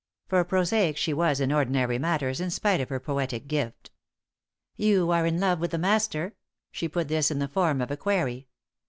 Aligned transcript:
For 0.29 0.43
prosaic 0.43 0.97
she 0.97 1.13
was 1.13 1.39
in 1.39 1.51
ordinary 1.51 1.99
matters, 1.99 2.41
in 2.41 2.49
spite 2.49 2.81
of 2.81 2.89
her 2.89 2.99
poetic 2.99 3.47
gift. 3.47 3.91
"You 4.75 5.11
are 5.11 5.27
in 5.27 5.39
love 5.39 5.59
with 5.59 5.69
the 5.69 5.77
Master?" 5.77 6.33
She 6.71 6.87
put 6.89 7.07
this 7.07 7.29
in 7.29 7.37
the 7.37 7.47
form 7.47 7.81
of 7.81 7.91
a 7.91 7.97
query. 7.97 8.47